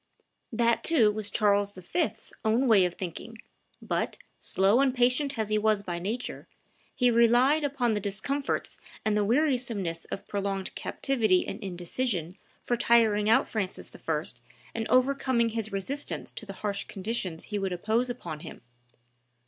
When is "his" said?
15.49-15.71